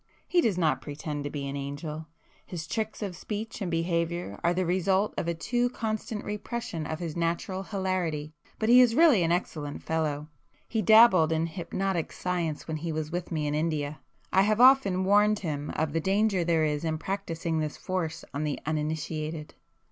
[0.27, 2.07] He does not pretend to be an angel.
[2.43, 6.97] His tricks of speech and behaviour are the result of a too constant repression of
[6.97, 10.27] his natural hilarity, but he is really an excellent fellow.
[10.67, 13.99] He dabbled in hypnotic science when he was with me in India;
[14.33, 18.43] I have often warned him of the danger there is in practising this force on
[18.43, 19.53] the uninitiated.